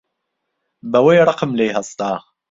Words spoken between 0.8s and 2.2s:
بە وەی ڕقم لێی هەستا